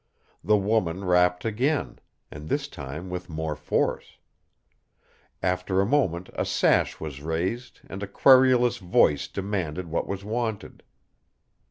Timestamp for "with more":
3.11-3.55